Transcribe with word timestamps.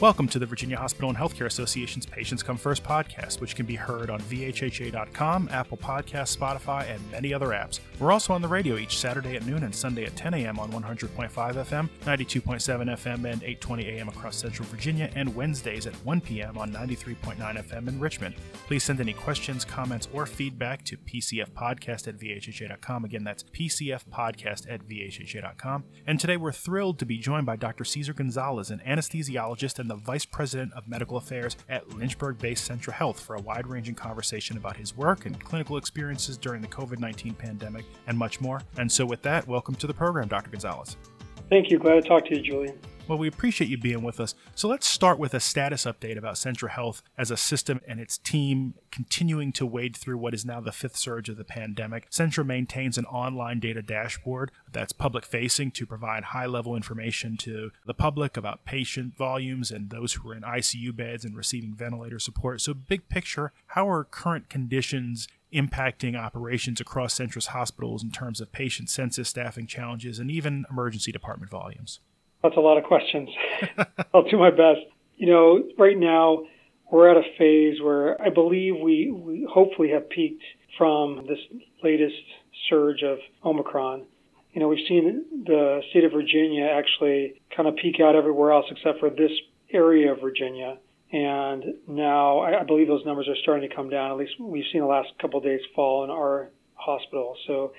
Welcome 0.00 0.28
to 0.28 0.38
the 0.38 0.46
Virginia 0.46 0.76
Hospital 0.76 1.08
and 1.08 1.18
Healthcare 1.18 1.46
Association's 1.46 2.06
Patients 2.06 2.44
Come 2.44 2.56
First 2.56 2.84
podcast, 2.84 3.40
which 3.40 3.56
can 3.56 3.66
be 3.66 3.74
heard 3.74 4.10
on 4.10 4.20
VHHA.com, 4.20 5.48
Apple 5.50 5.76
Podcasts, 5.76 6.36
Spotify, 6.36 6.88
and 6.88 7.10
many 7.10 7.34
other 7.34 7.48
apps. 7.48 7.80
We're 7.98 8.12
also 8.12 8.32
on 8.32 8.40
the 8.40 8.46
radio 8.46 8.76
each 8.76 8.96
Saturday 8.96 9.34
at 9.34 9.44
noon 9.44 9.64
and 9.64 9.74
Sunday 9.74 10.04
at 10.04 10.14
10 10.14 10.34
a.m. 10.34 10.60
on 10.60 10.70
100.5 10.70 11.30
FM, 11.30 11.88
92.7 12.04 12.30
FM, 12.92 13.24
and 13.24 13.42
820 13.42 13.88
a.m. 13.88 14.08
across 14.08 14.36
Central 14.36 14.68
Virginia, 14.68 15.10
and 15.16 15.34
Wednesdays 15.34 15.88
at 15.88 15.94
1 16.04 16.20
p.m. 16.20 16.56
on 16.58 16.72
93.9 16.72 17.36
FM 17.36 17.88
in 17.88 17.98
Richmond. 17.98 18.36
Please 18.68 18.84
send 18.84 19.00
any 19.00 19.14
questions, 19.14 19.64
comments, 19.64 20.06
or 20.12 20.26
feedback 20.26 20.84
to 20.84 20.96
PCFpodcast 20.96 22.06
at 22.06 22.16
VHHA.com. 22.18 23.04
Again, 23.04 23.24
that's 23.24 23.42
PCFpodcast 23.42 24.72
at 24.72 24.86
VHHA.com. 24.86 25.82
And 26.06 26.20
today 26.20 26.36
we're 26.36 26.52
thrilled 26.52 27.00
to 27.00 27.06
be 27.06 27.18
joined 27.18 27.46
by 27.46 27.56
Dr. 27.56 27.82
Cesar 27.82 28.12
Gonzalez, 28.12 28.70
an 28.70 28.80
anesthesiologist 28.86 29.80
and 29.80 29.87
the 29.88 29.96
Vice 29.96 30.24
President 30.24 30.72
of 30.74 30.86
Medical 30.86 31.16
Affairs 31.16 31.56
at 31.68 31.88
Lynchburg 31.96 32.38
based 32.38 32.70
Centra 32.70 32.92
Health 32.92 33.20
for 33.20 33.36
a 33.36 33.40
wide 33.40 33.66
ranging 33.66 33.94
conversation 33.94 34.56
about 34.56 34.76
his 34.76 34.96
work 34.96 35.26
and 35.26 35.42
clinical 35.42 35.76
experiences 35.76 36.36
during 36.36 36.62
the 36.62 36.68
COVID 36.68 36.98
19 36.98 37.34
pandemic 37.34 37.84
and 38.06 38.16
much 38.16 38.40
more. 38.40 38.60
And 38.76 38.90
so, 38.90 39.04
with 39.04 39.22
that, 39.22 39.46
welcome 39.48 39.74
to 39.76 39.86
the 39.86 39.94
program, 39.94 40.28
Dr. 40.28 40.50
Gonzalez. 40.50 40.96
Thank 41.48 41.70
you. 41.70 41.78
Glad 41.78 42.02
to 42.02 42.08
talk 42.08 42.26
to 42.26 42.36
you, 42.36 42.42
Julian. 42.42 42.78
Well, 43.08 43.16
we 43.16 43.26
appreciate 43.26 43.70
you 43.70 43.78
being 43.78 44.02
with 44.02 44.20
us. 44.20 44.34
So 44.54 44.68
let's 44.68 44.86
start 44.86 45.18
with 45.18 45.32
a 45.32 45.40
status 45.40 45.86
update 45.86 46.18
about 46.18 46.34
Centra 46.34 46.68
Health 46.68 47.02
as 47.16 47.30
a 47.30 47.38
system 47.38 47.80
and 47.88 47.98
its 47.98 48.18
team 48.18 48.74
continuing 48.90 49.50
to 49.52 49.64
wade 49.64 49.96
through 49.96 50.18
what 50.18 50.34
is 50.34 50.44
now 50.44 50.60
the 50.60 50.72
fifth 50.72 50.96
surge 50.96 51.30
of 51.30 51.38
the 51.38 51.44
pandemic. 51.44 52.10
Centra 52.10 52.44
maintains 52.44 52.98
an 52.98 53.06
online 53.06 53.60
data 53.60 53.80
dashboard 53.80 54.50
that's 54.70 54.92
public 54.92 55.24
facing 55.24 55.70
to 55.70 55.86
provide 55.86 56.22
high 56.22 56.44
level 56.44 56.76
information 56.76 57.38
to 57.38 57.70
the 57.86 57.94
public 57.94 58.36
about 58.36 58.66
patient 58.66 59.16
volumes 59.16 59.70
and 59.70 59.88
those 59.88 60.12
who 60.12 60.28
are 60.28 60.34
in 60.34 60.42
ICU 60.42 60.94
beds 60.94 61.24
and 61.24 61.34
receiving 61.34 61.74
ventilator 61.74 62.18
support. 62.18 62.60
So, 62.60 62.74
big 62.74 63.08
picture, 63.08 63.54
how 63.68 63.88
are 63.88 64.04
current 64.04 64.50
conditions 64.50 65.28
impacting 65.50 66.14
operations 66.14 66.78
across 66.78 67.18
Centra's 67.18 67.46
hospitals 67.46 68.02
in 68.02 68.10
terms 68.10 68.38
of 68.38 68.52
patient 68.52 68.90
census, 68.90 69.30
staffing 69.30 69.66
challenges, 69.66 70.18
and 70.18 70.30
even 70.30 70.66
emergency 70.70 71.10
department 71.10 71.50
volumes? 71.50 72.00
That's 72.42 72.56
a 72.56 72.60
lot 72.60 72.78
of 72.78 72.84
questions. 72.84 73.28
I'll 74.14 74.28
do 74.28 74.38
my 74.38 74.50
best. 74.50 74.80
You 75.16 75.26
know, 75.26 75.62
right 75.76 75.98
now 75.98 76.44
we're 76.90 77.10
at 77.10 77.16
a 77.16 77.28
phase 77.36 77.80
where 77.82 78.20
I 78.20 78.30
believe 78.30 78.74
we, 78.82 79.10
we 79.10 79.46
hopefully 79.50 79.90
have 79.90 80.08
peaked 80.08 80.42
from 80.76 81.26
this 81.28 81.38
latest 81.82 82.14
surge 82.68 83.02
of 83.02 83.18
Omicron. 83.44 84.04
You 84.52 84.60
know, 84.60 84.68
we've 84.68 84.86
seen 84.88 85.24
the 85.44 85.80
state 85.90 86.04
of 86.04 86.12
Virginia 86.12 86.66
actually 86.66 87.42
kind 87.54 87.68
of 87.68 87.76
peak 87.76 87.96
out 88.00 88.14
everywhere 88.14 88.52
else 88.52 88.66
except 88.70 89.00
for 89.00 89.10
this 89.10 89.32
area 89.72 90.12
of 90.12 90.20
Virginia. 90.20 90.78
And 91.12 91.64
now 91.86 92.38
I, 92.38 92.60
I 92.60 92.64
believe 92.64 92.86
those 92.86 93.04
numbers 93.04 93.28
are 93.28 93.36
starting 93.42 93.68
to 93.68 93.74
come 93.74 93.90
down. 93.90 94.10
At 94.10 94.16
least 94.16 94.32
we've 94.38 94.64
seen 94.72 94.80
the 94.80 94.86
last 94.86 95.08
couple 95.20 95.38
of 95.38 95.44
days 95.44 95.60
fall 95.74 96.04
in 96.04 96.10
our 96.10 96.50
hospital. 96.74 97.36
So 97.46 97.72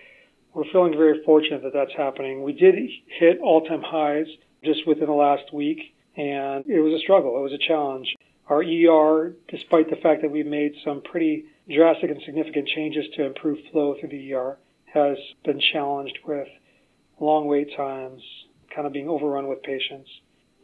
we're 0.54 0.70
feeling 0.72 0.94
very 0.94 1.24
fortunate 1.24 1.64
that 1.64 1.74
that's 1.74 1.94
happening. 1.96 2.44
We 2.44 2.54
did 2.54 2.76
hit 3.20 3.40
all 3.42 3.62
time 3.66 3.82
highs 3.84 4.28
just 4.64 4.88
within 4.88 5.08
the 5.08 5.14
last 5.14 5.54
week, 5.54 5.80
and 6.18 6.66
it 6.68 6.82
was 6.82 6.94
a 6.94 7.04
struggle. 7.04 7.38
It 7.38 7.44
was 7.44 7.54
a 7.54 7.68
challenge. 7.68 8.14
Our 8.48 8.64
ER, 8.64 9.34
despite 9.48 9.90
the 9.90 9.96
fact 10.02 10.22
that 10.22 10.32
we've 10.32 10.46
made 10.46 10.74
some 10.84 11.02
pretty 11.02 11.46
drastic 11.70 12.10
and 12.10 12.22
significant 12.26 12.68
changes 12.68 13.06
to 13.16 13.26
improve 13.26 13.60
flow 13.72 13.96
through 14.00 14.10
the 14.10 14.34
ER, 14.34 14.58
has 14.94 15.18
been 15.46 15.62
challenged 15.72 16.18
with 16.26 16.48
long 17.20 17.48
wait 17.48 17.70
times, 17.78 18.22
kind 18.74 18.88
of 18.88 18.94
being 18.94 19.08
overrun 19.08 19.48
with 19.48 19.62
patients. 19.62 20.10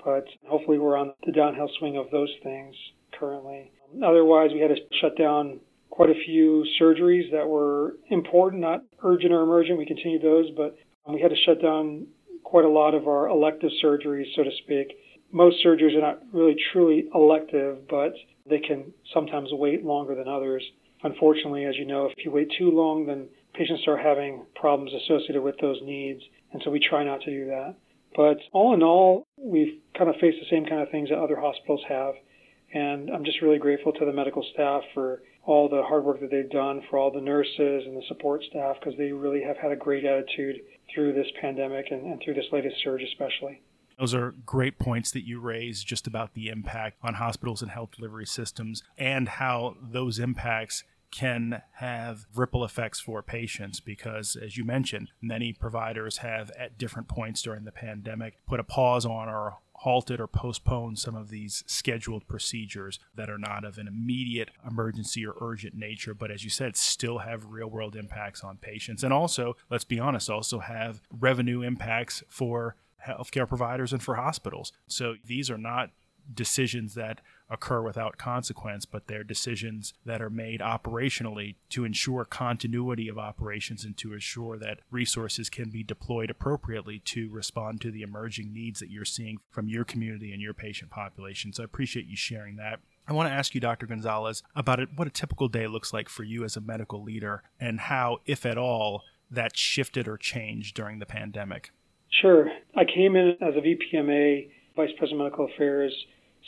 But 0.04 0.26
hopefully, 0.48 0.80
we're 0.80 0.98
on 0.98 1.14
the 1.26 1.32
downhill 1.32 1.70
swing 1.80 1.98
of 1.98 2.10
those 2.12 2.34
things 2.44 2.76
currently. 3.20 3.72
Otherwise, 4.04 4.52
we 4.54 4.60
had 4.60 4.70
to 4.70 4.78
shut 5.00 5.18
down 5.18 5.60
quite 5.90 6.10
a 6.10 6.26
few 6.26 6.66
surgeries 6.80 7.32
that 7.32 7.48
were 7.48 7.96
important, 8.10 8.62
not 8.62 8.84
urgent 9.04 9.32
or 9.32 9.42
emergent. 9.42 9.78
We 9.78 9.86
continued 9.86 10.22
those, 10.22 10.52
but 10.56 10.78
we 11.08 11.22
had 11.22 11.32
to 11.32 11.38
shut 11.46 11.62
down 11.62 12.08
quite 12.46 12.64
a 12.64 12.70
lot 12.70 12.94
of 12.94 13.08
our 13.08 13.28
elective 13.28 13.72
surgeries, 13.84 14.34
so 14.36 14.44
to 14.44 14.52
speak. 14.64 14.96
Most 15.32 15.58
surgeries 15.66 15.98
are 15.98 16.02
not 16.02 16.22
really 16.32 16.56
truly 16.72 17.10
elective, 17.14 17.88
but 17.90 18.14
they 18.48 18.60
can 18.60 18.94
sometimes 19.14 19.50
wait 19.52 19.84
longer 19.84 20.16
than 20.16 20.28
others. 20.28 20.64
Unfortunately, 21.04 21.66
as 21.66 21.76
you 21.76 21.86
know, 21.86 22.06
if 22.06 22.24
you 22.24 22.32
wait 22.32 22.50
too 22.58 22.72
long, 22.72 23.06
then 23.06 23.28
patients 23.54 23.82
start 23.82 24.00
having 24.00 24.46
problems 24.56 24.92
associated 24.94 25.42
with 25.42 25.56
those 25.60 25.80
needs, 25.84 26.22
and 26.54 26.62
so 26.64 26.72
we 26.72 26.80
try 26.80 27.04
not 27.04 27.20
to 27.22 27.32
do 27.32 27.46
that. 27.48 27.76
But 28.16 28.38
all 28.54 28.74
in 28.74 28.84
all, 28.84 29.26
we've 29.38 29.80
kind 29.98 30.10
of 30.10 30.16
faced 30.22 30.38
the 30.40 30.50
same 30.50 30.66
kind 30.66 30.82
of 30.82 30.90
things 30.90 31.10
that 31.10 31.18
other 31.18 31.40
hospitals 31.40 31.82
have, 31.90 32.14
and 32.76 33.10
I'm 33.10 33.24
just 33.24 33.42
really 33.42 33.58
grateful 33.58 33.94
to 33.94 34.06
the 34.06 34.12
medical 34.12 34.46
staff 34.54 34.84
for 34.94 35.24
all 35.46 35.70
the 35.70 35.82
hard 35.84 36.04
work 36.04 36.20
that 36.20 36.30
they've 36.30 36.50
done, 36.50 36.82
for 36.90 37.00
all 37.00 37.10
the 37.10 37.22
nurses 37.22 37.84
and 37.86 37.96
the 37.96 38.04
support 38.10 38.44
staff, 38.50 38.76
because 38.80 38.98
they 38.98 39.14
really 39.14 39.42
have 39.42 39.56
had 39.56 39.72
a 39.72 39.78
great 39.78 40.04
attitude 40.04 40.58
through 40.94 41.14
this 41.14 41.28
pandemic 41.40 41.86
and, 41.92 42.06
and 42.06 42.22
through 42.22 42.34
this 42.34 42.46
latest 42.52 42.76
surge, 42.84 43.02
especially. 43.02 43.62
Those 43.98 44.14
are 44.14 44.32
great 44.46 44.78
points 44.78 45.12
that 45.12 45.26
you 45.26 45.40
raise 45.40 45.86
just 45.86 46.06
about 46.06 46.34
the 46.34 46.50
impact 46.50 46.98
on 47.02 47.14
hospitals 47.14 47.62
and 47.62 47.72
health 47.72 47.92
delivery 47.96 48.26
systems 48.26 48.84
and 48.98 49.30
how 49.30 49.78
those 49.82 50.20
impacts 50.20 50.84
can 51.12 51.62
have 51.76 52.26
ripple 52.36 52.66
effects 52.66 53.00
for 53.00 53.24
patients 53.24 53.80
because, 53.80 54.36
as 54.36 54.58
you 54.58 54.66
mentioned, 54.66 55.12
many 55.22 55.54
providers 55.54 56.18
have 56.18 56.52
at 56.60 56.78
different 56.78 57.08
points 57.08 57.42
during 57.42 57.64
the 57.64 57.72
pandemic 57.72 58.36
put 58.46 58.60
a 58.60 58.66
pause 58.66 59.06
on 59.06 59.30
or 59.30 59.60
halted 59.86 60.20
or 60.20 60.26
postponed 60.26 60.98
some 60.98 61.16
of 61.16 61.30
these 61.30 61.64
scheduled 61.68 62.28
procedures 62.28 62.98
that 63.14 63.30
are 63.30 63.38
not 63.38 63.64
of 63.64 63.78
an 63.78 63.88
immediate 63.88 64.50
emergency 64.68 65.24
or 65.24 65.36
urgent 65.40 65.76
nature, 65.76 66.16
but 66.16 66.32
as 66.32 66.44
you 66.44 66.50
said, 66.50 66.76
still 66.76 67.20
have 67.20 67.52
real 67.52 67.68
world 67.68 67.96
impacts 67.96 68.44
on 68.44 68.58
patients. 68.58 69.04
And 69.04 69.14
also, 69.14 69.56
let's 69.70 69.84
be 69.84 70.00
honest, 70.00 70.28
also 70.28 70.58
have 70.58 71.02
revenue 71.12 71.62
impacts 71.62 72.24
for 72.28 72.76
healthcare 73.06 73.48
providers 73.48 73.94
and 73.94 74.02
for 74.02 74.16
hospitals. 74.16 74.72
So 74.88 75.18
these 75.24 75.52
are 75.52 75.58
not 75.58 75.92
decisions 76.34 76.96
that 76.96 77.22
occur 77.50 77.82
without 77.82 78.18
consequence, 78.18 78.86
but 78.86 79.08
they're 79.08 79.24
decisions 79.24 79.94
that 80.06 80.22
are 80.22 80.30
made 80.30 80.60
operationally 80.60 81.56
to 81.70 81.86
ensure 81.86 82.26
continuity 82.26 83.08
of 83.08 83.18
operations 83.18 83.86
and 83.86 83.96
to 83.98 84.14
assure 84.14 84.58
that 84.58 84.80
resources 84.90 85.50
can 85.50 85.70
be 85.70 85.84
deployed 85.84 86.30
appropriately 86.30 87.00
to 87.00 87.30
respond 87.30 87.82
to 87.82 87.92
the 87.92 88.02
emerging 88.02 88.52
needs 88.52 88.80
that 88.80 88.90
you're 88.90 89.06
seeing 89.06 89.38
from 89.52 89.68
your 89.68 89.84
community 89.84 90.32
and 90.32 90.42
your 90.42 90.54
patient 90.54 90.90
population. 90.90 91.54
So 91.54 91.64
I 91.64 91.66
appreciate 91.66 92.08
you 92.08 92.16
sharing 92.16 92.56
that. 92.56 92.80
I 93.08 93.14
want 93.14 93.30
to 93.30 93.34
ask 93.34 93.54
you, 93.54 93.62
Dr. 93.62 93.86
Gonzalez, 93.86 94.42
about 94.56 94.80
what 94.96 95.08
a 95.08 95.12
typical 95.12 95.48
day 95.48 95.68
looks 95.68 95.94
like 95.94 96.10
for 96.10 96.24
you 96.24 96.44
as 96.44 96.58
a 96.58 96.62
medical 96.62 97.04
leader 97.04 97.44
and 97.60 97.80
how, 97.80 98.18
if 98.26 98.46
at 98.46 98.58
all, 98.58 99.04
that 99.30 99.56
shifted 99.56 100.08
or 100.08 100.18
changed 100.18 100.76
during 100.76 100.98
the 100.98 101.06
pandemic. 101.06 101.72
Sure. 102.10 102.50
I 102.76 102.86
came 102.86 103.16
in 103.16 103.38
as 103.42 103.54
a 103.56 103.62
VPMA, 103.62 104.50
Vice 104.76 104.90
President 104.98 105.22
of 105.22 105.26
Medical 105.26 105.50
Affairs, 105.54 105.94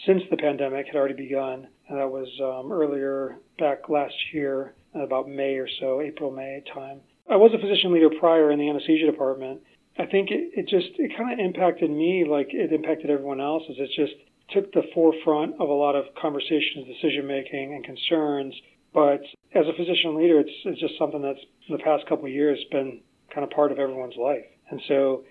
since 0.05 0.21
the 0.29 0.38
pandemic 0.38 0.88
had 0.88 0.95
already 0.95 1.15
begun. 1.15 1.67
And 1.88 1.97
that 1.99 2.09
was 2.09 2.27
um, 2.43 2.71
earlier 2.71 3.38
back 3.57 3.89
last 3.89 4.15
year, 4.33 4.73
about 4.93 5.29
May 5.29 5.55
or 5.55 5.67
so, 5.79 6.01
April, 6.01 6.31
May 6.31 6.63
time. 6.73 6.99
I 7.29 7.35
was 7.35 7.51
a 7.53 7.59
physician 7.59 7.93
leader 7.93 8.09
prior 8.19 8.51
in 8.51 8.59
the 8.59 8.69
anesthesia 8.69 9.05
department. 9.05 9.61
I 9.99 10.05
think 10.05 10.31
it, 10.31 10.51
it 10.55 10.67
just, 10.67 10.97
it 10.97 11.11
kind 11.17 11.33
of 11.33 11.39
impacted 11.39 11.89
me 11.89 12.25
like 12.29 12.49
it 12.51 12.71
impacted 12.71 13.09
everyone 13.09 13.41
else, 13.41 13.63
as 13.69 13.75
it 13.79 13.89
just 13.95 14.13
took 14.49 14.71
the 14.71 14.83
forefront 14.94 15.55
of 15.59 15.69
a 15.69 15.73
lot 15.73 15.95
of 15.95 16.05
conversations, 16.19 16.88
decision 16.88 17.27
making, 17.27 17.73
and 17.73 17.83
concerns. 17.83 18.53
But 18.94 19.21
as 19.53 19.65
a 19.67 19.75
physician 19.75 20.15
leader, 20.17 20.39
it's, 20.39 20.51
it's 20.65 20.79
just 20.79 20.97
something 20.97 21.21
that's 21.21 21.39
in 21.68 21.75
the 21.75 21.83
past 21.83 22.07
couple 22.07 22.25
of 22.25 22.31
years 22.31 22.59
been 22.71 23.01
kind 23.33 23.44
of 23.44 23.50
part 23.50 23.71
of 23.71 23.79
everyone's 23.79 24.15
life. 24.15 24.45
And 24.69 24.81
so 24.88 25.24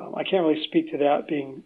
um, 0.00 0.14
I 0.16 0.24
can't 0.24 0.44
really 0.46 0.64
speak 0.64 0.90
to 0.92 0.98
that 0.98 1.28
being 1.28 1.62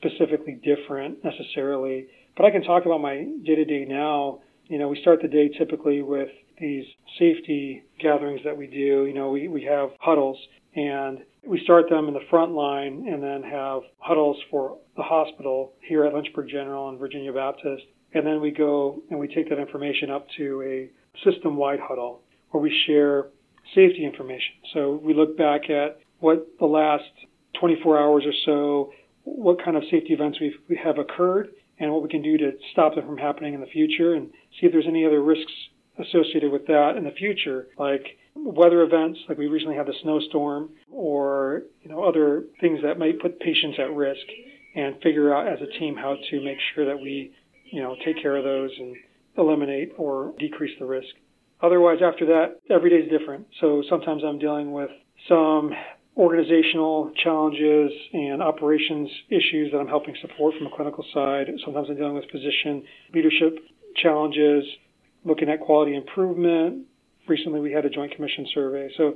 specifically 0.00 0.58
different 0.62 1.22
necessarily, 1.24 2.06
but 2.36 2.46
I 2.46 2.50
can 2.50 2.62
talk 2.62 2.86
about 2.86 3.00
my 3.00 3.16
day 3.44 3.54
to 3.54 3.64
day 3.64 3.84
now. 3.88 4.40
You 4.66 4.78
know, 4.78 4.88
we 4.88 5.00
start 5.00 5.20
the 5.22 5.28
day 5.28 5.48
typically 5.48 6.02
with 6.02 6.28
these 6.60 6.84
safety 7.18 7.82
gatherings 7.98 8.40
that 8.44 8.56
we 8.56 8.66
do. 8.66 9.06
You 9.06 9.14
know, 9.14 9.30
we, 9.30 9.48
we 9.48 9.64
have 9.64 9.90
huddles 9.98 10.38
and 10.74 11.18
we 11.44 11.60
start 11.64 11.88
them 11.88 12.06
in 12.06 12.14
the 12.14 12.20
front 12.28 12.52
line 12.52 13.06
and 13.10 13.22
then 13.22 13.42
have 13.42 13.82
huddles 13.98 14.36
for 14.50 14.78
the 14.96 15.02
hospital 15.02 15.72
here 15.80 16.04
at 16.04 16.14
Lynchburg 16.14 16.48
General 16.48 16.90
and 16.90 16.98
Virginia 16.98 17.32
Baptist. 17.32 17.82
And 18.14 18.26
then 18.26 18.40
we 18.40 18.50
go 18.50 19.02
and 19.10 19.18
we 19.18 19.28
take 19.28 19.48
that 19.48 19.58
information 19.58 20.10
up 20.10 20.26
to 20.36 20.62
a 20.62 21.30
system 21.30 21.56
wide 21.56 21.80
huddle 21.80 22.20
where 22.50 22.62
we 22.62 22.74
share 22.86 23.28
safety 23.74 24.04
information. 24.04 24.54
So 24.72 25.00
we 25.02 25.14
look 25.14 25.36
back 25.36 25.70
at 25.70 26.00
what 26.18 26.46
the 26.58 26.66
last 26.66 27.04
24 27.58 27.98
hours 27.98 28.24
or 28.26 28.32
so 28.44 28.92
what 29.24 29.62
kind 29.62 29.76
of 29.76 29.82
safety 29.90 30.12
events 30.12 30.38
we've, 30.40 30.56
we 30.68 30.78
have 30.82 30.98
occurred 30.98 31.48
and 31.78 31.92
what 31.92 32.02
we 32.02 32.08
can 32.08 32.22
do 32.22 32.36
to 32.36 32.52
stop 32.72 32.94
them 32.94 33.06
from 33.06 33.18
happening 33.18 33.54
in 33.54 33.60
the 33.60 33.66
future 33.66 34.14
and 34.14 34.28
see 34.58 34.66
if 34.66 34.72
there's 34.72 34.86
any 34.86 35.04
other 35.06 35.22
risks 35.22 35.52
associated 35.98 36.50
with 36.50 36.66
that 36.66 36.94
in 36.96 37.04
the 37.04 37.10
future, 37.10 37.68
like 37.78 38.18
weather 38.34 38.82
events, 38.82 39.18
like 39.28 39.38
we 39.38 39.46
recently 39.46 39.76
had 39.76 39.86
the 39.86 39.94
snowstorm, 40.02 40.70
or 40.90 41.62
you 41.82 41.90
know 41.90 42.02
other 42.02 42.44
things 42.60 42.80
that 42.82 42.98
might 42.98 43.20
put 43.20 43.38
patients 43.40 43.78
at 43.78 43.92
risk 43.94 44.26
and 44.74 44.94
figure 45.02 45.34
out 45.34 45.48
as 45.48 45.58
a 45.60 45.78
team 45.78 45.96
how 45.96 46.16
to 46.30 46.40
make 46.42 46.58
sure 46.74 46.86
that 46.86 47.00
we, 47.00 47.32
you 47.70 47.82
know, 47.82 47.96
take 48.04 48.20
care 48.22 48.36
of 48.36 48.44
those 48.44 48.70
and 48.78 48.96
eliminate 49.36 49.92
or 49.98 50.32
decrease 50.38 50.76
the 50.78 50.86
risk. 50.86 51.08
Otherwise, 51.62 51.98
after 52.02 52.24
that, 52.26 52.60
every 52.70 52.90
day 52.90 52.96
is 52.96 53.10
different. 53.10 53.46
So 53.60 53.82
sometimes 53.88 54.22
I'm 54.24 54.38
dealing 54.38 54.72
with 54.72 54.90
some 55.28 55.72
organizational 56.16 57.12
challenges 57.22 57.92
and 58.12 58.42
operations 58.42 59.08
issues 59.28 59.70
that 59.72 59.78
I'm 59.78 59.88
helping 59.88 60.14
support 60.20 60.54
from 60.56 60.66
a 60.66 60.76
clinical 60.76 61.04
side. 61.14 61.46
Sometimes 61.64 61.88
I'm 61.88 61.96
dealing 61.96 62.14
with 62.14 62.24
physician 62.30 62.84
leadership 63.14 63.58
challenges, 63.96 64.64
looking 65.24 65.48
at 65.48 65.60
quality 65.60 65.94
improvement. 65.94 66.86
Recently, 67.28 67.60
we 67.60 67.72
had 67.72 67.84
a 67.84 67.90
joint 67.90 68.14
commission 68.14 68.46
survey. 68.52 68.90
So, 68.96 69.14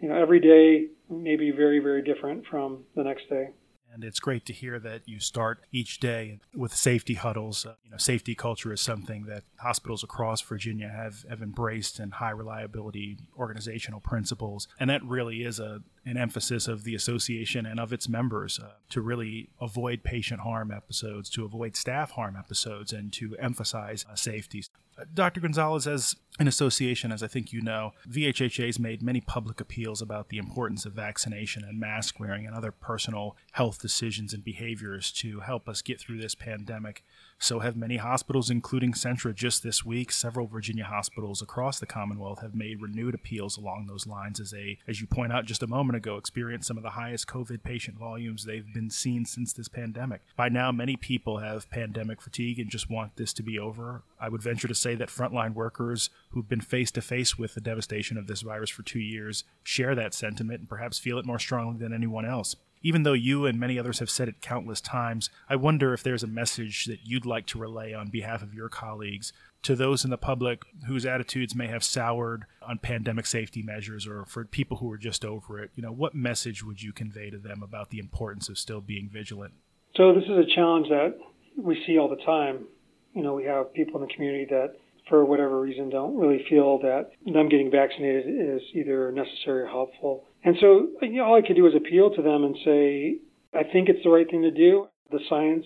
you 0.00 0.08
know, 0.08 0.16
every 0.16 0.40
day 0.40 0.88
may 1.10 1.36
be 1.36 1.50
very, 1.50 1.78
very 1.78 2.02
different 2.02 2.44
from 2.50 2.84
the 2.94 3.04
next 3.04 3.28
day. 3.28 3.50
And 3.94 4.02
it's 4.02 4.18
great 4.18 4.44
to 4.46 4.52
hear 4.52 4.80
that 4.80 5.02
you 5.06 5.20
start 5.20 5.60
each 5.70 6.00
day 6.00 6.40
with 6.52 6.74
safety 6.74 7.14
huddles. 7.14 7.64
Uh, 7.64 7.74
you 7.84 7.92
know, 7.92 7.96
safety 7.96 8.34
culture 8.34 8.72
is 8.72 8.80
something 8.80 9.26
that 9.26 9.44
hospitals 9.58 10.02
across 10.02 10.40
Virginia 10.40 10.88
have, 10.88 11.24
have 11.30 11.40
embraced 11.40 12.00
and 12.00 12.14
high 12.14 12.30
reliability 12.30 13.18
organizational 13.38 14.00
principles. 14.00 14.66
And 14.80 14.90
that 14.90 15.04
really 15.04 15.44
is 15.44 15.60
a, 15.60 15.80
an 16.04 16.16
emphasis 16.16 16.66
of 16.66 16.82
the 16.82 16.96
association 16.96 17.66
and 17.66 17.78
of 17.78 17.92
its 17.92 18.08
members 18.08 18.58
uh, 18.58 18.72
to 18.90 19.00
really 19.00 19.50
avoid 19.60 20.02
patient 20.02 20.40
harm 20.40 20.72
episodes, 20.72 21.30
to 21.30 21.44
avoid 21.44 21.76
staff 21.76 22.10
harm 22.10 22.34
episodes, 22.36 22.92
and 22.92 23.12
to 23.12 23.36
emphasize 23.36 24.04
uh, 24.10 24.16
safety. 24.16 24.64
Dr. 25.12 25.40
Gonzalez, 25.40 25.86
as 25.86 26.14
an 26.38 26.48
association, 26.48 27.12
as 27.12 27.22
I 27.22 27.26
think 27.26 27.52
you 27.52 27.60
know, 27.60 27.92
VHHA 28.08 28.66
has 28.66 28.78
made 28.78 29.02
many 29.02 29.20
public 29.20 29.60
appeals 29.60 30.00
about 30.00 30.28
the 30.28 30.38
importance 30.38 30.84
of 30.84 30.92
vaccination 30.92 31.64
and 31.64 31.78
mask 31.78 32.18
wearing 32.18 32.46
and 32.46 32.54
other 32.54 32.72
personal 32.72 33.36
health 33.52 33.80
decisions 33.80 34.32
and 34.32 34.44
behaviors 34.44 35.12
to 35.12 35.40
help 35.40 35.68
us 35.68 35.82
get 35.82 36.00
through 36.00 36.20
this 36.20 36.34
pandemic. 36.34 37.04
So 37.44 37.58
have 37.58 37.76
many 37.76 37.98
hospitals, 37.98 38.48
including 38.48 38.94
Centra 38.94 39.34
just 39.34 39.62
this 39.62 39.84
week. 39.84 40.10
Several 40.12 40.46
Virginia 40.46 40.84
hospitals 40.84 41.42
across 41.42 41.78
the 41.78 41.84
Commonwealth 41.84 42.40
have 42.40 42.54
made 42.54 42.80
renewed 42.80 43.14
appeals 43.14 43.58
along 43.58 43.84
those 43.86 44.06
lines 44.06 44.40
as 44.40 44.52
they, 44.52 44.78
as 44.88 45.02
you 45.02 45.06
point 45.06 45.30
out 45.30 45.44
just 45.44 45.62
a 45.62 45.66
moment 45.66 45.98
ago, 45.98 46.16
experience 46.16 46.66
some 46.66 46.78
of 46.78 46.82
the 46.82 46.88
highest 46.88 47.26
COVID 47.26 47.62
patient 47.62 47.98
volumes 47.98 48.46
they've 48.46 48.72
been 48.72 48.88
seen 48.88 49.26
since 49.26 49.52
this 49.52 49.68
pandemic. 49.68 50.22
By 50.36 50.48
now, 50.48 50.72
many 50.72 50.96
people 50.96 51.36
have 51.36 51.68
pandemic 51.68 52.22
fatigue 52.22 52.58
and 52.58 52.70
just 52.70 52.88
want 52.88 53.16
this 53.16 53.34
to 53.34 53.42
be 53.42 53.58
over. 53.58 54.04
I 54.18 54.30
would 54.30 54.42
venture 54.42 54.68
to 54.68 54.74
say 54.74 54.94
that 54.94 55.10
frontline 55.10 55.52
workers 55.52 56.08
who've 56.30 56.48
been 56.48 56.62
face 56.62 56.90
to 56.92 57.02
face 57.02 57.38
with 57.38 57.52
the 57.52 57.60
devastation 57.60 58.16
of 58.16 58.26
this 58.26 58.40
virus 58.40 58.70
for 58.70 58.84
two 58.84 59.00
years 59.00 59.44
share 59.62 59.94
that 59.94 60.14
sentiment 60.14 60.60
and 60.60 60.68
perhaps 60.70 60.98
feel 60.98 61.18
it 61.18 61.26
more 61.26 61.38
strongly 61.38 61.76
than 61.76 61.92
anyone 61.92 62.24
else 62.24 62.56
even 62.84 63.02
though 63.02 63.14
you 63.14 63.46
and 63.46 63.58
many 63.58 63.78
others 63.78 63.98
have 63.98 64.10
said 64.10 64.28
it 64.28 64.42
countless 64.42 64.80
times, 64.80 65.30
I 65.48 65.56
wonder 65.56 65.94
if 65.94 66.02
there's 66.02 66.22
a 66.22 66.28
message 66.28 66.84
that 66.84 67.00
you'd 67.02 67.26
like 67.26 67.46
to 67.46 67.58
relay 67.58 67.94
on 67.94 68.10
behalf 68.10 68.42
of 68.42 68.54
your 68.54 68.68
colleagues 68.68 69.32
to 69.62 69.74
those 69.74 70.04
in 70.04 70.10
the 70.10 70.18
public 70.18 70.62
whose 70.86 71.06
attitudes 71.06 71.54
may 71.54 71.66
have 71.66 71.82
soured 71.82 72.44
on 72.62 72.76
pandemic 72.78 73.24
safety 73.24 73.62
measures 73.62 74.06
or 74.06 74.26
for 74.26 74.44
people 74.44 74.76
who 74.76 74.92
are 74.92 74.98
just 74.98 75.24
over 75.24 75.58
it. 75.58 75.70
You 75.74 75.82
know, 75.82 75.92
what 75.92 76.14
message 76.14 76.62
would 76.62 76.82
you 76.82 76.92
convey 76.92 77.30
to 77.30 77.38
them 77.38 77.62
about 77.62 77.88
the 77.88 77.98
importance 77.98 78.50
of 78.50 78.58
still 78.58 78.82
being 78.82 79.08
vigilant? 79.10 79.54
So 79.96 80.12
this 80.12 80.24
is 80.24 80.36
a 80.36 80.54
challenge 80.54 80.88
that 80.90 81.16
we 81.56 81.82
see 81.86 81.98
all 81.98 82.10
the 82.10 82.22
time. 82.22 82.66
You 83.14 83.22
know, 83.22 83.32
we 83.32 83.44
have 83.44 83.72
people 83.72 84.02
in 84.02 84.06
the 84.06 84.12
community 84.12 84.44
that 84.50 84.74
for 85.08 85.24
whatever 85.24 85.58
reason 85.60 85.88
don't 85.88 86.16
really 86.16 86.44
feel 86.50 86.78
that 86.80 87.10
them 87.24 87.48
getting 87.48 87.70
vaccinated 87.70 88.26
is 88.26 88.60
either 88.74 89.10
necessary 89.12 89.62
or 89.62 89.68
helpful. 89.68 90.24
And 90.44 90.56
so 90.60 90.88
you 91.02 91.16
know, 91.16 91.24
all 91.24 91.36
I 91.36 91.46
could 91.46 91.56
do 91.56 91.66
is 91.66 91.74
appeal 91.74 92.10
to 92.14 92.22
them 92.22 92.44
and 92.44 92.56
say, 92.64 93.16
I 93.54 93.62
think 93.64 93.88
it's 93.88 94.04
the 94.04 94.10
right 94.10 94.28
thing 94.28 94.42
to 94.42 94.50
do. 94.50 94.88
The 95.10 95.20
science 95.28 95.64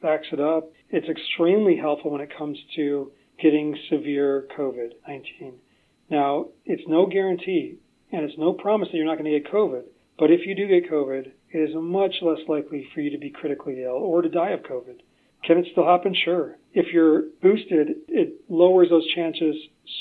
backs 0.00 0.28
it 0.32 0.40
up. 0.40 0.70
It's 0.90 1.08
extremely 1.08 1.76
helpful 1.76 2.10
when 2.10 2.20
it 2.20 2.36
comes 2.36 2.58
to 2.76 3.12
getting 3.42 3.76
severe 3.88 4.46
COVID 4.56 4.90
19. 5.06 5.54
Now, 6.10 6.46
it's 6.64 6.82
no 6.86 7.06
guarantee 7.06 7.78
and 8.12 8.24
it's 8.24 8.38
no 8.38 8.52
promise 8.52 8.88
that 8.90 8.96
you're 8.96 9.06
not 9.06 9.18
going 9.18 9.30
to 9.30 9.38
get 9.38 9.52
COVID. 9.52 9.82
But 10.18 10.30
if 10.30 10.46
you 10.46 10.54
do 10.54 10.68
get 10.68 10.90
COVID, 10.90 11.32
it 11.52 11.58
is 11.58 11.74
much 11.74 12.16
less 12.22 12.40
likely 12.48 12.86
for 12.94 13.00
you 13.00 13.10
to 13.10 13.18
be 13.18 13.30
critically 13.30 13.82
ill 13.84 13.92
or 13.92 14.22
to 14.22 14.28
die 14.28 14.50
of 14.50 14.60
COVID. 14.60 15.00
Can 15.44 15.58
it 15.58 15.66
still 15.72 15.86
happen? 15.86 16.14
Sure. 16.14 16.56
If 16.74 16.92
you're 16.92 17.24
boosted, 17.40 17.88
it 18.08 18.42
lowers 18.48 18.90
those 18.90 19.06
chances 19.14 19.56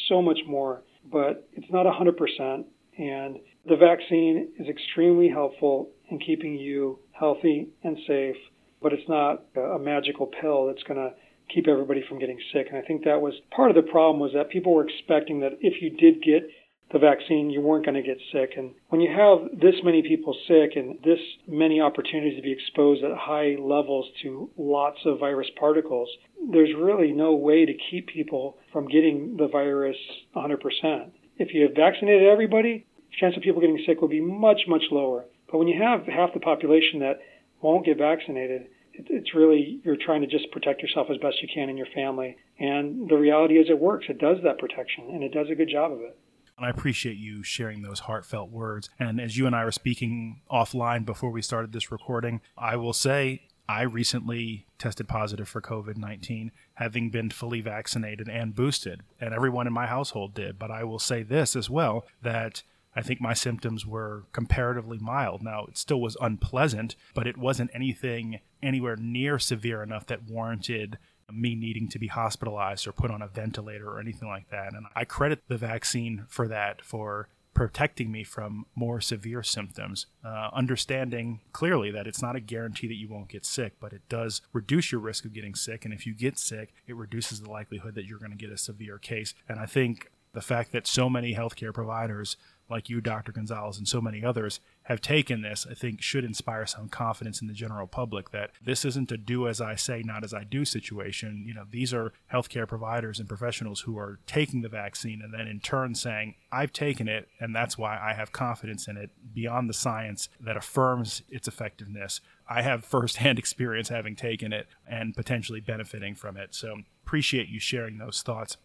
so 0.09 0.21
much 0.21 0.39
more, 0.45 0.83
but 1.09 1.47
it's 1.53 1.71
not 1.71 1.85
100%. 1.85 2.65
And 2.97 3.37
the 3.69 3.77
vaccine 3.77 4.49
is 4.59 4.67
extremely 4.67 5.29
helpful 5.29 5.89
in 6.09 6.19
keeping 6.19 6.55
you 6.55 6.99
healthy 7.11 7.69
and 7.83 7.97
safe, 8.07 8.35
but 8.81 8.91
it's 8.91 9.07
not 9.07 9.43
a 9.55 9.77
magical 9.77 10.25
pill 10.41 10.67
that's 10.67 10.83
going 10.83 10.99
to 10.99 11.13
keep 11.53 11.67
everybody 11.67 12.03
from 12.07 12.19
getting 12.19 12.39
sick. 12.51 12.67
And 12.69 12.77
I 12.77 12.81
think 12.81 13.03
that 13.05 13.21
was 13.21 13.33
part 13.55 13.69
of 13.69 13.75
the 13.75 13.89
problem 13.91 14.19
was 14.19 14.31
that 14.33 14.49
people 14.49 14.73
were 14.73 14.87
expecting 14.87 15.39
that 15.41 15.53
if 15.61 15.81
you 15.81 15.91
did 15.91 16.23
get 16.23 16.49
the 16.91 16.97
vaccine, 16.97 17.51
you 17.51 17.61
weren't 17.61 17.85
going 17.85 18.01
to 18.01 18.07
get 18.07 18.17
sick. 18.31 18.53
And 18.57 18.73
when 18.87 19.01
you 19.01 19.11
have 19.15 19.59
this 19.59 19.75
many 19.83 20.01
people 20.01 20.35
sick 20.47 20.71
and 20.75 20.97
this 21.03 21.19
many 21.47 21.79
opportunities 21.79 22.37
to 22.37 22.41
be 22.41 22.51
exposed 22.51 23.03
at 23.03 23.15
high 23.15 23.55
levels 23.59 24.07
to 24.23 24.49
lots 24.57 24.97
of 25.05 25.19
virus 25.19 25.47
particles, 25.59 26.09
there's 26.51 26.73
really 26.75 27.11
no 27.11 27.35
way 27.35 27.65
to 27.65 27.73
keep 27.91 28.07
people 28.07 28.57
from 28.73 28.87
getting 28.87 29.37
the 29.37 29.47
virus 29.47 29.97
100%. 30.35 31.11
If 31.37 31.53
you 31.53 31.63
have 31.63 31.75
vaccinated 31.75 32.27
everybody, 32.27 32.85
chance 33.19 33.35
of 33.35 33.43
people 33.43 33.61
getting 33.61 33.81
sick 33.85 34.01
would 34.01 34.11
be 34.11 34.21
much, 34.21 34.61
much 34.67 34.83
lower. 34.91 35.25
But 35.51 35.57
when 35.57 35.67
you 35.67 35.81
have 35.81 36.05
half 36.05 36.33
the 36.33 36.39
population 36.39 36.99
that 36.99 37.19
won't 37.61 37.85
get 37.85 37.97
vaccinated, 37.97 38.67
it's 38.93 39.33
really 39.33 39.79
you're 39.83 39.97
trying 39.97 40.21
to 40.21 40.27
just 40.27 40.51
protect 40.51 40.81
yourself 40.81 41.07
as 41.09 41.17
best 41.17 41.41
you 41.41 41.47
can 41.53 41.69
and 41.69 41.77
your 41.77 41.87
family. 41.93 42.37
And 42.59 43.09
the 43.09 43.15
reality 43.15 43.55
is, 43.55 43.69
it 43.69 43.79
works. 43.79 44.05
It 44.09 44.19
does 44.19 44.37
that 44.43 44.59
protection, 44.59 45.09
and 45.11 45.23
it 45.23 45.33
does 45.33 45.47
a 45.49 45.55
good 45.55 45.69
job 45.69 45.91
of 45.91 46.01
it. 46.01 46.17
And 46.57 46.65
I 46.65 46.69
appreciate 46.69 47.17
you 47.17 47.41
sharing 47.41 47.81
those 47.81 48.01
heartfelt 48.01 48.51
words. 48.51 48.89
And 48.99 49.21
as 49.21 49.37
you 49.37 49.47
and 49.47 49.55
I 49.55 49.63
were 49.63 49.71
speaking 49.71 50.41
offline 50.51 51.05
before 51.05 51.31
we 51.31 51.41
started 51.41 51.71
this 51.71 51.89
recording, 51.89 52.41
I 52.57 52.75
will 52.75 52.91
say 52.91 53.43
I 53.69 53.83
recently 53.83 54.65
tested 54.77 55.07
positive 55.07 55.47
for 55.47 55.61
COVID 55.61 55.95
19, 55.95 56.51
having 56.73 57.11
been 57.11 57.29
fully 57.29 57.61
vaccinated 57.61 58.27
and 58.27 58.53
boosted. 58.53 59.03
And 59.21 59.33
everyone 59.33 59.67
in 59.67 59.73
my 59.73 59.85
household 59.85 60.33
did. 60.33 60.59
But 60.59 60.69
I 60.69 60.83
will 60.83 60.99
say 60.99 61.23
this 61.23 61.55
as 61.55 61.69
well 61.69 62.05
that 62.21 62.63
I 62.99 63.01
think 63.01 63.21
my 63.21 63.33
symptoms 63.33 63.85
were 63.85 64.25
comparatively 64.33 64.97
mild. 64.97 65.41
Now, 65.41 65.67
it 65.67 65.77
still 65.77 66.01
was 66.01 66.17
unpleasant, 66.19 66.97
but 67.13 67.27
it 67.27 67.37
wasn't 67.37 67.71
anything 67.73 68.41
anywhere 68.61 68.97
near 68.97 69.39
severe 69.39 69.81
enough 69.81 70.05
that 70.07 70.29
warranted 70.29 70.97
me 71.31 71.55
needing 71.55 71.87
to 71.87 71.97
be 71.97 72.07
hospitalized 72.07 72.85
or 72.85 72.91
put 72.91 73.09
on 73.09 73.21
a 73.21 73.27
ventilator 73.27 73.87
or 73.89 74.01
anything 74.01 74.27
like 74.27 74.49
that. 74.49 74.73
And 74.73 74.85
I 74.97 75.05
credit 75.05 75.43
the 75.47 75.55
vaccine 75.55 76.25
for 76.27 76.49
that, 76.49 76.81
for 76.81 77.29
protecting 77.53 78.11
me 78.11 78.25
from 78.25 78.65
more 78.75 78.99
severe 78.99 79.43
symptoms, 79.43 80.07
uh, 80.25 80.49
understanding 80.51 81.39
clearly 81.53 81.91
that 81.91 82.05
it's 82.05 82.21
not 82.21 82.35
a 82.35 82.41
guarantee 82.41 82.87
that 82.87 82.95
you 82.97 83.07
won't 83.07 83.29
get 83.29 83.45
sick, 83.45 83.75
but 83.79 83.93
it 83.93 84.01
does 84.09 84.41
reduce 84.51 84.91
your 84.91 84.99
risk 84.99 85.23
of 85.23 85.31
getting 85.31 85.55
sick. 85.55 85.85
And 85.85 85.93
if 85.93 86.05
you 86.05 86.13
get 86.13 86.37
sick, 86.37 86.73
it 86.85 86.97
reduces 86.97 87.39
the 87.39 87.49
likelihood 87.49 87.95
that 87.95 88.03
you're 88.03 88.19
going 88.19 88.31
to 88.31 88.37
get 88.37 88.51
a 88.51 88.57
severe 88.57 88.97
case. 88.97 89.33
And 89.47 89.57
I 89.57 89.67
think 89.67 90.11
the 90.33 90.41
fact 90.41 90.71
that 90.73 90.85
so 90.85 91.09
many 91.09 91.33
healthcare 91.33 91.73
providers 91.73 92.37
like 92.69 92.89
you, 92.89 93.01
Dr. 93.01 93.31
Gonzalez, 93.31 93.77
and 93.77 93.87
so 93.87 94.01
many 94.01 94.23
others 94.23 94.59
have 94.83 95.01
taken 95.01 95.41
this, 95.41 95.67
I 95.69 95.73
think 95.73 96.01
should 96.01 96.23
inspire 96.23 96.65
some 96.65 96.89
confidence 96.89 97.41
in 97.41 97.47
the 97.47 97.53
general 97.53 97.87
public 97.87 98.31
that 98.31 98.51
this 98.63 98.83
isn't 98.85 99.11
a 99.11 99.17
do 99.17 99.47
as 99.47 99.61
I 99.61 99.75
say, 99.75 100.01
not 100.03 100.23
as 100.23 100.33
I 100.33 100.43
do 100.43 100.65
situation. 100.65 101.43
You 101.47 101.53
know, 101.53 101.65
these 101.69 101.93
are 101.93 102.13
healthcare 102.33 102.67
providers 102.67 103.19
and 103.19 103.29
professionals 103.29 103.81
who 103.81 103.97
are 103.97 104.19
taking 104.25 104.61
the 104.61 104.69
vaccine 104.69 105.21
and 105.21 105.33
then 105.33 105.47
in 105.47 105.59
turn 105.59 105.95
saying, 105.95 106.35
I've 106.51 106.73
taken 106.73 107.07
it 107.07 107.27
and 107.39 107.55
that's 107.55 107.77
why 107.77 107.99
I 107.99 108.13
have 108.13 108.31
confidence 108.31 108.87
in 108.87 108.97
it 108.97 109.11
beyond 109.33 109.69
the 109.69 109.73
science 109.73 110.29
that 110.39 110.57
affirms 110.57 111.21
its 111.29 111.47
effectiveness. 111.47 112.21
I 112.49 112.61
have 112.63 112.83
firsthand 112.83 113.37
experience 113.39 113.89
having 113.89 114.15
taken 114.15 114.51
it 114.53 114.67
and 114.87 115.15
potentially 115.15 115.61
benefiting 115.61 116.15
from 116.15 116.37
it. 116.37 116.55
So 116.55 116.77
appreciate 117.05 117.49
you 117.49 117.59
sharing 117.59 117.97
those 117.97 118.21
thoughts. 118.21 118.57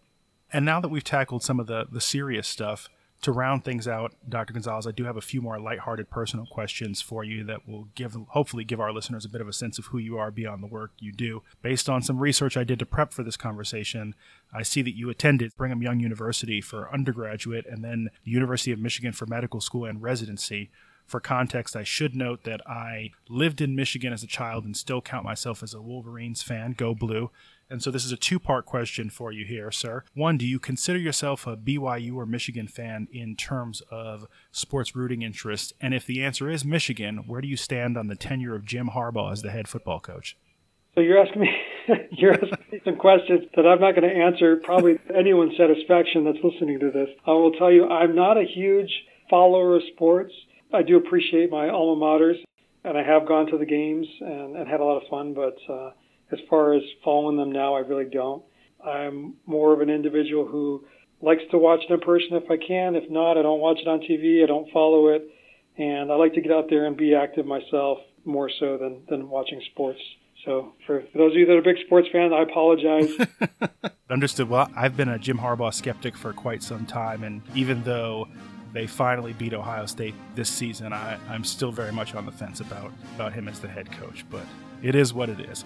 And 0.53 0.65
now 0.65 0.81
that 0.81 0.89
we've 0.89 1.05
tackled 1.05 1.43
some 1.43 1.59
of 1.59 1.67
the, 1.67 1.87
the 1.91 2.01
serious 2.01 2.47
stuff, 2.47 2.89
to 3.25 3.33
round 3.33 3.65
things 3.65 3.89
out, 3.89 4.13
Dr. 4.29 4.53
Gonzalez, 4.53 4.87
I 4.87 4.93
do 4.93 5.05
have 5.05 5.17
a 5.17 5.23
few 5.23 5.41
more 5.41 5.59
lighthearted 5.59 6.11
personal 6.11 6.47
questions 6.47 7.01
for 7.01 7.25
you 7.25 7.43
that 7.45 7.67
will 7.67 7.89
give, 7.95 8.15
hopefully, 8.29 8.65
give 8.65 8.81
our 8.81 8.93
listeners 8.93 9.25
a 9.25 9.31
bit 9.31 9.41
of 9.41 9.49
a 9.49 9.53
sense 9.53 9.79
of 9.79 9.87
who 9.87 9.99
you 9.99 10.19
are 10.19 10.31
beyond 10.31 10.63
the 10.63 10.69
work 10.69 10.93
you 10.99 11.11
do. 11.11 11.43
Based 11.63 11.89
on 11.89 12.03
some 12.03 12.19
research 12.19 12.57
I 12.57 12.65
did 12.65 12.79
to 12.81 12.87
prep 12.87 13.13
for 13.13 13.23
this 13.23 13.39
conversation, 13.39 14.15
I 14.53 14.63
see 14.63 14.83
that 14.83 14.97
you 14.97 15.09
attended 15.09 15.57
Brigham 15.57 15.83
Young 15.83 16.01
University 16.01 16.61
for 16.61 16.93
undergraduate 16.93 17.65
and 17.67 17.83
then 17.83 18.11
the 18.25 18.31
University 18.31 18.73
of 18.73 18.79
Michigan 18.79 19.13
for 19.13 19.27
medical 19.27 19.61
school 19.61 19.87
and 19.87 20.03
residency. 20.03 20.71
For 21.07 21.21
context, 21.21 21.77
I 21.77 21.83
should 21.83 22.15
note 22.15 22.45
that 22.45 22.61
I 22.67 23.11
lived 23.29 23.61
in 23.61 23.77
Michigan 23.77 24.13
as 24.13 24.23
a 24.23 24.27
child 24.27 24.65
and 24.65 24.77
still 24.77 25.01
count 25.01 25.25
myself 25.25 25.63
as 25.63 25.75
a 25.75 25.83
Wolverines 25.83 26.43
fan. 26.43 26.75
Go 26.77 26.95
Blue! 26.95 27.31
And 27.71 27.83
so 27.83 27.91
this 27.91 28.05
is 28.05 28.13
a 28.13 28.17
two 28.17 28.39
part 28.39 28.67
question 28.67 29.11
for 29.11 29.33
you 29.33 29.45
here, 29.45 29.71
sir. 29.71 30.05
One, 30.15 30.37
do 30.37 30.47
you 30.47 30.59
consider 30.59 30.99
yourself 30.99 31.47
a 31.47 31.57
BYU 31.57 32.17
or 32.17 32.27
Michigan 32.27 32.69
fan 32.69 33.09
in 33.13 33.37
terms 33.37 33.83
of 33.91 34.27
sports 34.53 34.95
rooting 34.95 35.23
interest? 35.23 35.73
And 35.81 35.95
if 35.95 36.07
the 36.07 36.23
answer 36.23 36.49
is 36.49 36.65
Michigan, 36.65 37.25
where 37.27 37.41
do 37.41 37.49
you 37.49 37.57
stand 37.57 37.97
on 37.97 38.09
the 38.09 38.17
tenure 38.17 38.55
of 38.55 38.65
Jim 38.65 38.91
Harbaugh 38.95 39.33
as 39.33 39.43
the 39.43 39.51
head 39.51 39.69
football 39.69 40.01
coach? 40.01 40.37
So 40.95 41.01
you're 41.01 41.19
asking 41.19 41.43
me 41.43 41.51
you're 42.13 42.35
asking 42.35 42.65
me 42.73 42.81
some 42.85 42.97
questions 42.97 43.45
that 43.57 43.67
I'm 43.67 43.81
not 43.81 43.95
going 43.97 44.09
to 44.09 44.15
answer 44.15 44.57
probably 44.57 44.99
anyone's 45.15 45.57
satisfaction 45.57 46.25
that's 46.25 46.39
listening 46.43 46.81
to 46.81 46.91
this. 46.91 47.09
I 47.27 47.33
will 47.33 47.53
tell 47.53 47.73
you 47.73 47.89
I'm 47.89 48.15
not 48.15 48.37
a 48.37 48.45
huge 48.45 48.91
follower 49.29 49.77
of 49.77 49.83
sports. 49.95 50.33
I 50.73 50.83
do 50.83 50.97
appreciate 50.97 51.51
my 51.51 51.69
alma 51.69 52.05
maters 52.05 52.37
and 52.85 52.99
I 52.99 53.03
have 53.03 53.27
gone 53.27 53.47
to 53.47 53.59
the 53.59 53.67
games 53.67 54.07
and, 54.21 54.57
and 54.57 54.69
had 54.69 54.81
a 54.81 54.85
lot 54.85 55.03
of 55.03 55.09
fun, 55.09 55.35
but 55.35 55.57
uh, 55.73 55.91
as 56.35 56.41
far 56.51 56.75
as 56.75 56.83
following 57.03 57.37
them 57.37 57.53
now, 57.53 57.75
I 57.75 57.81
really 57.81 58.05
don't. 58.05 58.43
I'm 58.85 59.35
more 59.47 59.73
of 59.73 59.81
an 59.81 59.89
individual 59.89 60.47
who 60.47 60.85
likes 61.23 61.43
to 61.51 61.59
watch 61.59 61.81
it 61.89 61.93
in 61.93 62.01
person 62.01 62.33
if 62.33 62.51
I 62.51 62.57
can. 62.57 62.95
If 62.95 63.11
not, 63.11 63.39
I 63.39 63.43
don't 63.43 63.61
watch 63.61 63.79
it 63.81 63.89
on 63.89 64.01
TV. 64.01 64.43
I 64.43 64.47
don't 64.47 64.71
follow 64.73 65.09
it, 65.09 65.27
and 65.79 66.13
I 66.13 66.17
like 66.17 66.35
to 66.35 66.41
get 66.41 66.53
out 66.53 66.67
there 66.69 66.85
and 66.87 66.97
be 66.97 67.15
active 67.15 67.47
myself 67.47 67.99
more 68.25 68.51
so 68.61 68.77
than 68.77 69.03
than 69.09 69.31
watching 69.31 69.63
sports. 69.73 70.01
So 70.45 70.75
for, 70.87 71.03
for 71.11 71.19
those 71.19 71.33
of 71.33 71.39
you 71.39 71.47
that 71.47 71.57
are 71.57 71.63
big 71.63 71.79
sports 71.87 72.09
fans, 72.13 72.33
I 72.35 72.43
apologize. 72.43 73.11
Understood. 74.11 74.49
Well, 74.49 74.71
I've 74.77 74.97
been 74.97 75.09
a 75.09 75.19
Jim 75.19 75.39
Harbaugh 75.39 75.73
skeptic 75.73 76.17
for 76.17 76.35
quite 76.35 76.63
some 76.63 76.85
time, 76.85 77.25
and 77.25 77.41
even 77.55 77.83
though 77.85 78.29
they 78.75 78.87
finally 78.87 79.33
beat 79.33 79.55
Ohio 79.55 79.87
State 79.87 80.15
this 80.35 80.51
season, 80.51 80.93
I, 80.93 81.19
I'm 81.29 81.45
still 81.45 81.73
very 81.73 81.93
much 81.93 82.15
on 82.15 82.27
the 82.27 82.33
fence 82.33 82.61
about 82.61 82.93
about 83.15 83.33
him 83.33 83.49
as 83.49 83.61
the 83.61 83.69
head 83.69 83.91
coach. 83.93 84.27
But 84.31 84.45
it 84.83 84.95
is 84.95 85.15
what 85.15 85.31
it 85.31 85.41
is. 85.41 85.65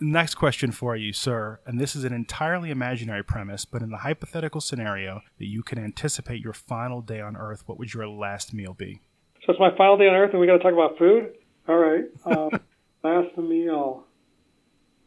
Next 0.00 0.34
question 0.34 0.72
for 0.72 0.94
you, 0.94 1.12
sir, 1.12 1.58
and 1.64 1.80
this 1.80 1.96
is 1.96 2.04
an 2.04 2.12
entirely 2.12 2.70
imaginary 2.70 3.24
premise, 3.24 3.64
but 3.64 3.80
in 3.80 3.90
the 3.90 3.98
hypothetical 3.98 4.60
scenario 4.60 5.22
that 5.38 5.46
you 5.46 5.62
can 5.62 5.78
anticipate 5.78 6.42
your 6.42 6.52
final 6.52 7.00
day 7.00 7.20
on 7.20 7.34
Earth, 7.36 7.62
what 7.66 7.78
would 7.78 7.94
your 7.94 8.06
last 8.06 8.52
meal 8.52 8.74
be? 8.74 9.00
So 9.44 9.52
it's 9.52 9.60
my 9.60 9.74
final 9.76 9.96
day 9.96 10.08
on 10.08 10.14
Earth, 10.14 10.30
and 10.32 10.40
we 10.40 10.46
got 10.46 10.58
to 10.58 10.62
talk 10.62 10.74
about 10.74 10.98
food. 10.98 11.32
All 11.66 11.76
right, 11.76 12.04
um, 12.26 12.60
last 13.04 13.36
meal. 13.38 14.04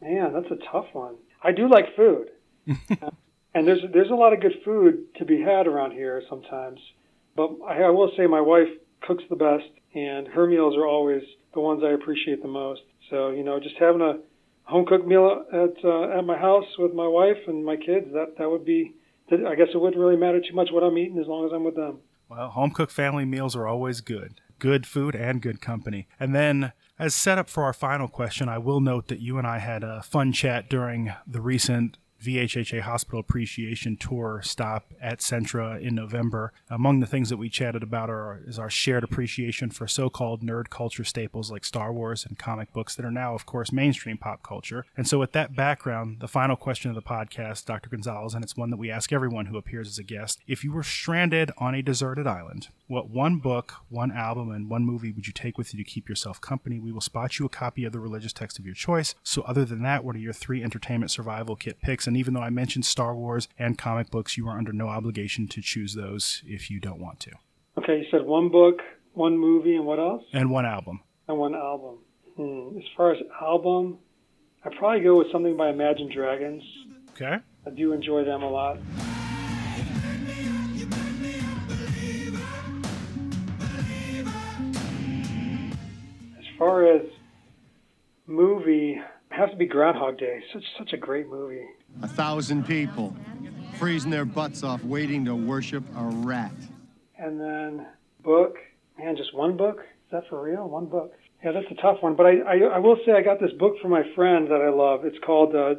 Man, 0.01 0.33
that's 0.33 0.51
a 0.51 0.71
tough 0.71 0.87
one. 0.93 1.15
I 1.43 1.51
do 1.51 1.69
like 1.69 1.95
food, 1.95 2.31
and 3.53 3.67
there's 3.67 3.81
there's 3.93 4.09
a 4.09 4.15
lot 4.15 4.33
of 4.33 4.41
good 4.41 4.55
food 4.65 5.13
to 5.17 5.25
be 5.25 5.41
had 5.41 5.67
around 5.67 5.91
here 5.91 6.23
sometimes. 6.29 6.79
But 7.35 7.51
I, 7.67 7.83
I 7.83 7.89
will 7.89 8.11
say 8.17 8.25
my 8.25 8.41
wife 8.41 8.69
cooks 9.01 9.23
the 9.29 9.35
best, 9.35 9.69
and 9.93 10.27
her 10.29 10.47
meals 10.47 10.75
are 10.75 10.87
always 10.87 11.21
the 11.53 11.59
ones 11.59 11.83
I 11.83 11.91
appreciate 11.91 12.41
the 12.41 12.47
most. 12.47 12.81
So 13.09 13.29
you 13.29 13.43
know, 13.43 13.59
just 13.59 13.75
having 13.77 14.01
a 14.01 14.19
home 14.69 14.85
cooked 14.85 15.07
meal 15.07 15.43
at 15.51 15.83
uh, 15.83 16.17
at 16.17 16.25
my 16.25 16.37
house 16.37 16.65
with 16.77 16.93
my 16.93 17.07
wife 17.07 17.37
and 17.47 17.65
my 17.65 17.75
kids. 17.75 18.07
That 18.13 18.35
that 18.37 18.49
would 18.49 18.65
be. 18.65 18.95
I 19.31 19.53
guess 19.53 19.67
it 19.75 19.77
wouldn't 19.77 20.01
really 20.01 20.15
matter 20.15 20.39
too 20.39 20.55
much 20.55 20.69
what 20.71 20.81
I'm 20.81 20.97
eating 20.97 21.19
as 21.19 21.27
long 21.27 21.45
as 21.45 21.51
I'm 21.53 21.63
with 21.63 21.75
them. 21.75 21.99
Well, 22.29 22.49
home 22.49 22.71
cooked 22.71 22.91
family 22.91 23.25
meals 23.25 23.55
are 23.55 23.67
always 23.67 24.01
good. 24.01 24.41
Good 24.57 24.87
food 24.87 25.15
and 25.15 25.39
good 25.39 25.61
company. 25.61 26.07
And 26.19 26.33
then, 26.33 26.73
as 26.97 27.13
set 27.13 27.37
up 27.37 27.47
for 27.47 27.63
our 27.63 27.73
final 27.73 28.07
question, 28.07 28.49
I 28.49 28.57
will 28.57 28.79
note 28.79 29.07
that 29.07 29.19
you 29.19 29.37
and 29.37 29.45
I 29.45 29.59
had 29.59 29.83
a 29.83 30.01
fun 30.01 30.31
chat 30.31 30.67
during 30.67 31.13
the 31.27 31.41
recent 31.41 31.97
VHHA 32.21 32.81
Hospital 32.81 33.19
Appreciation 33.19 33.97
Tour 33.97 34.41
stop 34.43 34.93
at 35.01 35.19
Centra 35.19 35.81
in 35.81 35.95
November. 35.95 36.51
Among 36.69 36.99
the 36.99 37.07
things 37.07 37.29
that 37.29 37.37
we 37.37 37.49
chatted 37.49 37.83
about 37.83 38.09
are, 38.09 38.41
is 38.45 38.59
our 38.59 38.69
shared 38.69 39.03
appreciation 39.03 39.69
for 39.69 39.87
so 39.87 40.09
called 40.09 40.41
nerd 40.41 40.69
culture 40.69 41.03
staples 41.03 41.51
like 41.51 41.63
Star 41.63 41.93
Wars 41.93 42.25
and 42.25 42.37
comic 42.37 42.73
books 42.73 42.95
that 42.95 43.05
are 43.05 43.11
now, 43.11 43.35
of 43.35 43.45
course, 43.45 43.71
mainstream 43.71 44.17
pop 44.17 44.43
culture. 44.43 44.85
And 44.97 45.07
so, 45.07 45.19
with 45.19 45.31
that 45.31 45.55
background, 45.55 46.19
the 46.19 46.27
final 46.27 46.55
question 46.55 46.89
of 46.91 46.95
the 46.95 47.01
podcast, 47.01 47.65
Dr. 47.65 47.89
Gonzalez, 47.89 48.33
and 48.33 48.43
it's 48.43 48.57
one 48.57 48.69
that 48.69 48.77
we 48.77 48.91
ask 48.91 49.13
everyone 49.13 49.47
who 49.47 49.57
appears 49.57 49.87
as 49.87 49.97
a 49.97 50.03
guest 50.03 50.39
if 50.47 50.63
you 50.63 50.71
were 50.71 50.83
stranded 50.83 51.51
on 51.57 51.73
a 51.73 51.81
deserted 51.81 52.27
island, 52.27 52.67
what 52.87 53.09
one 53.09 53.37
book, 53.37 53.75
one 53.89 54.11
album, 54.11 54.51
and 54.51 54.69
one 54.69 54.83
movie 54.83 55.11
would 55.11 55.27
you 55.27 55.33
take 55.33 55.57
with 55.57 55.73
you 55.73 55.83
to 55.83 55.89
keep 55.89 56.09
yourself 56.09 56.41
company? 56.41 56.79
We 56.79 56.91
will 56.91 57.01
spot 57.01 57.39
you 57.39 57.45
a 57.45 57.49
copy 57.49 57.85
of 57.85 57.93
the 57.93 57.99
religious 57.99 58.33
text 58.33 58.59
of 58.59 58.65
your 58.65 58.75
choice. 58.75 59.15
So, 59.23 59.41
other 59.43 59.63
than 59.63 59.83
that, 59.83 60.03
what 60.03 60.15
are 60.15 60.19
your 60.19 60.33
three 60.33 60.63
entertainment 60.63 61.11
survival 61.11 61.55
kit 61.55 61.79
picks? 61.81 62.08
And 62.09 62.17
even 62.17 62.33
though 62.33 62.41
I 62.41 62.49
mentioned 62.49 62.87
Star 62.87 63.15
Wars 63.15 63.47
and 63.59 63.77
comic 63.77 64.09
books, 64.09 64.35
you 64.35 64.47
are 64.47 64.57
under 64.57 64.73
no 64.73 64.87
obligation 64.87 65.47
to 65.49 65.61
choose 65.61 65.93
those 65.93 66.41
if 66.43 66.71
you 66.71 66.79
don't 66.79 66.99
want 66.99 67.19
to. 67.19 67.33
Okay, 67.77 67.99
you 67.99 68.05
said 68.09 68.25
one 68.25 68.49
book, 68.49 68.79
one 69.13 69.37
movie, 69.37 69.75
and 69.75 69.85
what 69.85 69.99
else? 69.99 70.23
And 70.33 70.49
one 70.49 70.65
album. 70.65 71.01
And 71.27 71.37
one 71.37 71.53
album. 71.53 71.99
Hmm. 72.35 72.79
As 72.79 72.83
far 72.97 73.13
as 73.13 73.19
album, 73.39 73.99
I'd 74.65 74.71
probably 74.71 75.01
go 75.01 75.19
with 75.19 75.31
something 75.31 75.55
by 75.55 75.69
Imagine 75.69 76.11
Dragons. 76.11 76.63
Okay. 77.11 77.37
I 77.67 77.69
do 77.69 77.93
enjoy 77.93 78.23
them 78.23 78.41
a 78.41 78.49
lot. 78.49 78.79
As 86.39 86.45
far 86.57 86.91
as 86.91 87.03
movie, 88.25 88.99
has 89.39 89.49
to 89.51 89.55
be 89.55 89.65
Groundhog 89.65 90.17
Day. 90.17 90.41
Such 90.53 90.63
such 90.77 90.93
a 90.93 90.97
great 90.97 91.27
movie. 91.29 91.65
A 92.01 92.07
thousand 92.07 92.67
people 92.67 93.15
freezing 93.77 94.11
their 94.11 94.25
butts 94.25 94.63
off 94.63 94.83
waiting 94.83 95.23
to 95.25 95.35
worship 95.35 95.83
a 95.95 96.03
rat. 96.03 96.51
And 97.17 97.39
then 97.39 97.87
book, 98.23 98.57
man, 98.97 99.15
just 99.15 99.33
one 99.33 99.55
book? 99.55 99.79
Is 99.79 100.11
that 100.11 100.27
for 100.29 100.41
real? 100.41 100.67
One 100.67 100.85
book? 100.85 101.13
Yeah, 101.43 101.53
that's 101.53 101.71
a 101.71 101.81
tough 101.81 101.97
one. 102.01 102.15
But 102.15 102.25
I, 102.25 102.39
I, 102.39 102.57
I 102.75 102.79
will 102.79 102.97
say 103.05 103.13
I 103.13 103.21
got 103.21 103.39
this 103.39 103.53
book 103.57 103.75
from 103.81 103.91
my 103.91 104.03
friend 104.13 104.47
that 104.51 104.61
I 104.61 104.69
love. 104.69 105.05
It's 105.05 105.17
called 105.25 105.55
uh, 105.55 105.75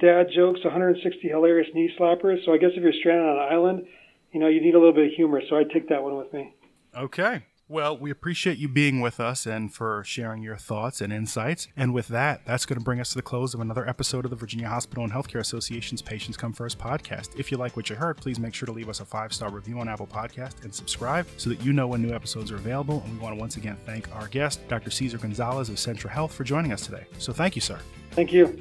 Dad 0.00 0.26
Jokes 0.34 0.64
160 0.64 1.28
Hilarious 1.28 1.68
Knee 1.72 1.90
Slappers. 1.98 2.44
So 2.44 2.52
I 2.52 2.58
guess 2.58 2.70
if 2.74 2.82
you're 2.82 2.92
stranded 2.92 3.28
on 3.28 3.36
an 3.36 3.52
island, 3.52 3.86
you 4.32 4.40
know, 4.40 4.48
you 4.48 4.60
need 4.60 4.74
a 4.74 4.78
little 4.78 4.92
bit 4.92 5.06
of 5.06 5.12
humor. 5.12 5.40
So 5.48 5.56
I'd 5.56 5.70
take 5.70 5.88
that 5.90 6.02
one 6.02 6.16
with 6.16 6.32
me. 6.32 6.54
Okay. 6.96 7.44
Well, 7.66 7.96
we 7.96 8.10
appreciate 8.10 8.58
you 8.58 8.68
being 8.68 9.00
with 9.00 9.18
us 9.18 9.46
and 9.46 9.72
for 9.72 10.04
sharing 10.04 10.42
your 10.42 10.58
thoughts 10.58 11.00
and 11.00 11.10
insights. 11.10 11.66
And 11.74 11.94
with 11.94 12.08
that, 12.08 12.42
that's 12.44 12.66
going 12.66 12.78
to 12.78 12.84
bring 12.84 13.00
us 13.00 13.10
to 13.10 13.14
the 13.14 13.22
close 13.22 13.54
of 13.54 13.60
another 13.60 13.88
episode 13.88 14.26
of 14.26 14.30
the 14.30 14.36
Virginia 14.36 14.68
Hospital 14.68 15.02
and 15.02 15.10
Healthcare 15.10 15.40
Association's 15.40 16.02
Patients 16.02 16.36
Come 16.36 16.52
First 16.52 16.78
podcast. 16.78 17.38
If 17.38 17.50
you 17.50 17.56
like 17.56 17.74
what 17.74 17.88
you 17.88 17.96
heard, 17.96 18.18
please 18.18 18.38
make 18.38 18.52
sure 18.52 18.66
to 18.66 18.72
leave 18.72 18.90
us 18.90 19.00
a 19.00 19.06
five 19.06 19.32
star 19.32 19.50
review 19.50 19.78
on 19.78 19.88
Apple 19.88 20.06
Podcast 20.06 20.62
and 20.62 20.74
subscribe 20.74 21.26
so 21.38 21.48
that 21.48 21.64
you 21.64 21.72
know 21.72 21.88
when 21.88 22.02
new 22.02 22.14
episodes 22.14 22.50
are 22.52 22.56
available. 22.56 23.02
And 23.06 23.14
we 23.14 23.18
want 23.18 23.34
to 23.34 23.40
once 23.40 23.56
again 23.56 23.78
thank 23.86 24.14
our 24.14 24.28
guest, 24.28 24.60
Dr. 24.68 24.90
Cesar 24.90 25.16
Gonzalez 25.16 25.70
of 25.70 25.76
Centra 25.76 26.10
Health, 26.10 26.34
for 26.34 26.44
joining 26.44 26.70
us 26.72 26.84
today. 26.84 27.06
So 27.18 27.32
thank 27.32 27.56
you, 27.56 27.62
sir. 27.62 27.78
Thank 28.10 28.30
you. 28.30 28.60